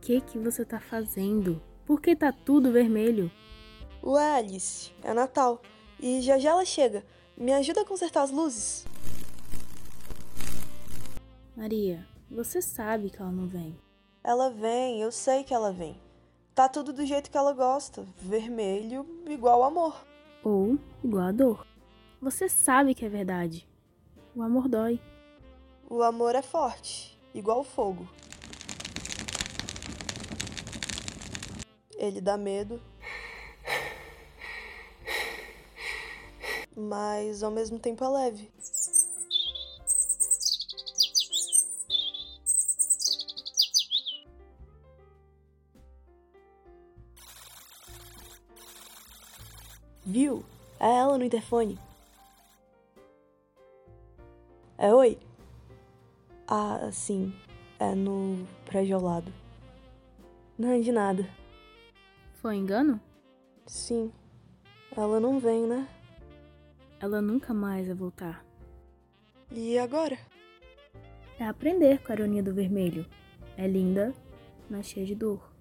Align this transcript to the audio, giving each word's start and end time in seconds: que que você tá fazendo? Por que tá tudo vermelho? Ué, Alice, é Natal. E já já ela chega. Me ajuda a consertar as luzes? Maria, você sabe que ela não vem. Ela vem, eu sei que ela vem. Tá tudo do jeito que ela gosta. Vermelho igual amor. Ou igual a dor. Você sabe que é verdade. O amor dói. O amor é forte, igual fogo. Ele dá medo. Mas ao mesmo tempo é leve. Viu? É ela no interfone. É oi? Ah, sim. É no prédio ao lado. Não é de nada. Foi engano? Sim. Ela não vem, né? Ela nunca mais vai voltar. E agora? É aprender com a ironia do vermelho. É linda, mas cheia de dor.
que 0.00 0.20
que 0.20 0.38
você 0.38 0.64
tá 0.64 0.78
fazendo? 0.78 1.62
Por 1.86 2.00
que 2.00 2.14
tá 2.14 2.32
tudo 2.32 2.72
vermelho? 2.72 3.30
Ué, 4.02 4.36
Alice, 4.36 4.92
é 5.02 5.14
Natal. 5.14 5.60
E 6.00 6.20
já 6.20 6.38
já 6.38 6.50
ela 6.50 6.64
chega. 6.64 7.04
Me 7.36 7.52
ajuda 7.52 7.80
a 7.80 7.84
consertar 7.84 8.22
as 8.22 8.30
luzes? 8.30 8.84
Maria, 11.56 12.06
você 12.30 12.60
sabe 12.60 13.10
que 13.10 13.20
ela 13.20 13.30
não 13.30 13.46
vem. 13.46 13.78
Ela 14.22 14.50
vem, 14.50 15.00
eu 15.00 15.10
sei 15.12 15.44
que 15.44 15.54
ela 15.54 15.72
vem. 15.72 15.96
Tá 16.54 16.68
tudo 16.68 16.92
do 16.92 17.04
jeito 17.04 17.30
que 17.30 17.36
ela 17.36 17.52
gosta. 17.52 18.06
Vermelho 18.16 19.06
igual 19.26 19.62
amor. 19.62 20.04
Ou 20.42 20.78
igual 21.02 21.26
a 21.26 21.32
dor. 21.32 21.66
Você 22.20 22.48
sabe 22.48 22.94
que 22.94 23.04
é 23.04 23.08
verdade. 23.08 23.68
O 24.34 24.42
amor 24.42 24.68
dói. 24.68 25.00
O 25.88 26.02
amor 26.02 26.34
é 26.34 26.42
forte, 26.42 27.18
igual 27.34 27.62
fogo. 27.62 28.08
Ele 32.06 32.20
dá 32.20 32.36
medo. 32.36 32.80
Mas 36.76 37.42
ao 37.42 37.50
mesmo 37.50 37.78
tempo 37.78 38.04
é 38.04 38.08
leve. 38.08 38.52
Viu? 50.04 50.44
É 50.78 50.96
ela 50.96 51.16
no 51.16 51.24
interfone. 51.24 51.78
É 54.76 54.92
oi? 54.92 55.18
Ah, 56.46 56.90
sim. 56.92 57.32
É 57.78 57.94
no 57.94 58.46
prédio 58.66 58.96
ao 58.96 59.02
lado. 59.02 59.32
Não 60.58 60.70
é 60.70 60.80
de 60.80 60.92
nada. 60.92 61.43
Foi 62.44 62.56
engano? 62.56 63.00
Sim. 63.64 64.12
Ela 64.94 65.18
não 65.18 65.40
vem, 65.40 65.66
né? 65.66 65.88
Ela 67.00 67.22
nunca 67.22 67.54
mais 67.54 67.86
vai 67.86 67.96
voltar. 67.96 68.44
E 69.50 69.78
agora? 69.78 70.18
É 71.38 71.46
aprender 71.46 72.02
com 72.02 72.12
a 72.12 72.14
ironia 72.14 72.42
do 72.42 72.52
vermelho. 72.52 73.06
É 73.56 73.66
linda, 73.66 74.12
mas 74.68 74.88
cheia 74.88 75.06
de 75.06 75.14
dor. 75.14 75.53